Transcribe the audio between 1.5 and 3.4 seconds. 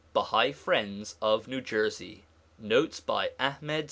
Jersey. Notes by